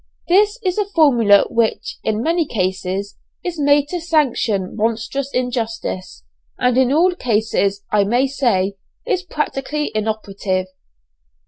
This 0.27 0.57
is 0.63 0.79
a 0.79 0.87
formula 0.87 1.45
which, 1.51 1.99
in 2.03 2.23
many 2.23 2.47
cases, 2.47 3.17
is 3.43 3.59
made 3.59 3.87
to 3.89 4.01
sanction 4.01 4.75
monstrous 4.75 5.29
injustice, 5.31 6.23
and 6.57 6.75
in 6.75 6.91
all 6.91 7.13
cases, 7.13 7.83
I 7.91 8.03
may 8.05 8.25
say, 8.25 8.77
is 9.05 9.21
practically 9.21 9.91
inoperative. 9.93 10.65